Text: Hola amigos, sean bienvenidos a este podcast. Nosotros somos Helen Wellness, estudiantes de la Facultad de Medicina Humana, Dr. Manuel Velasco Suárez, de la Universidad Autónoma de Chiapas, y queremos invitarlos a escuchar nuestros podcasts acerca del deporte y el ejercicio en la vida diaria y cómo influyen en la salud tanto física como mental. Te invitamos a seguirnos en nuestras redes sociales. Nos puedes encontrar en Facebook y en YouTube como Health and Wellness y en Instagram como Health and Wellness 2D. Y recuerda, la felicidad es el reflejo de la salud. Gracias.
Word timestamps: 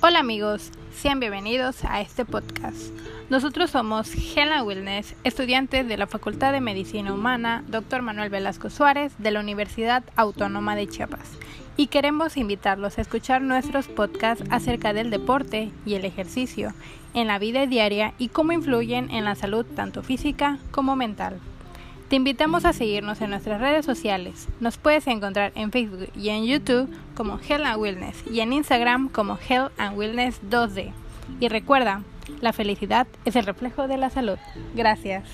Hola 0.00 0.20
amigos, 0.20 0.70
sean 0.94 1.18
bienvenidos 1.18 1.84
a 1.84 2.00
este 2.00 2.24
podcast. 2.24 2.92
Nosotros 3.30 3.72
somos 3.72 4.08
Helen 4.14 4.62
Wellness, 4.62 5.16
estudiantes 5.24 5.88
de 5.88 5.96
la 5.96 6.06
Facultad 6.06 6.52
de 6.52 6.60
Medicina 6.60 7.12
Humana, 7.12 7.64
Dr. 7.66 8.02
Manuel 8.02 8.30
Velasco 8.30 8.70
Suárez, 8.70 9.12
de 9.18 9.32
la 9.32 9.40
Universidad 9.40 10.04
Autónoma 10.14 10.76
de 10.76 10.86
Chiapas, 10.86 11.36
y 11.76 11.88
queremos 11.88 12.36
invitarlos 12.36 12.96
a 12.96 13.00
escuchar 13.00 13.42
nuestros 13.42 13.88
podcasts 13.88 14.44
acerca 14.50 14.92
del 14.92 15.10
deporte 15.10 15.72
y 15.84 15.94
el 15.94 16.04
ejercicio 16.04 16.74
en 17.12 17.26
la 17.26 17.40
vida 17.40 17.66
diaria 17.66 18.14
y 18.18 18.28
cómo 18.28 18.52
influyen 18.52 19.10
en 19.10 19.24
la 19.24 19.34
salud 19.34 19.66
tanto 19.66 20.04
física 20.04 20.58
como 20.70 20.94
mental. 20.94 21.40
Te 22.08 22.16
invitamos 22.16 22.64
a 22.64 22.72
seguirnos 22.72 23.20
en 23.20 23.28
nuestras 23.30 23.60
redes 23.60 23.84
sociales. 23.84 24.48
Nos 24.60 24.78
puedes 24.78 25.06
encontrar 25.06 25.52
en 25.54 25.70
Facebook 25.70 26.08
y 26.16 26.30
en 26.30 26.46
YouTube 26.46 26.88
como 27.14 27.38
Health 27.38 27.66
and 27.66 27.82
Wellness 27.82 28.24
y 28.30 28.40
en 28.40 28.54
Instagram 28.54 29.10
como 29.10 29.36
Health 29.36 29.72
and 29.76 29.98
Wellness 29.98 30.40
2D. 30.48 30.92
Y 31.38 31.48
recuerda, 31.48 32.02
la 32.40 32.54
felicidad 32.54 33.06
es 33.26 33.36
el 33.36 33.44
reflejo 33.44 33.88
de 33.88 33.98
la 33.98 34.08
salud. 34.08 34.38
Gracias. 34.74 35.24